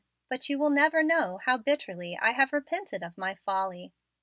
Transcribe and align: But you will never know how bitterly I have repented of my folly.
But 0.29 0.49
you 0.49 0.57
will 0.57 0.71
never 0.71 1.03
know 1.03 1.37
how 1.45 1.57
bitterly 1.57 2.17
I 2.19 2.31
have 2.31 2.51
repented 2.53 3.03
of 3.03 3.19
my 3.19 3.35
folly. 3.45 3.93